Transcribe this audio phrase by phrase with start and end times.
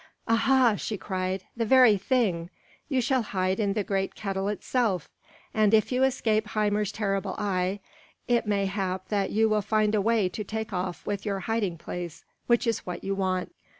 [0.27, 1.43] "Aha!" she cried.
[1.55, 2.49] "The very thing!
[2.89, 5.07] You shall hide in the great kettle itself;
[5.53, 7.81] and if you escape Hymir's terrible eye,
[8.27, 11.77] it may hap that you will find a way to make off with your hiding
[11.77, 13.51] place, which is what you want."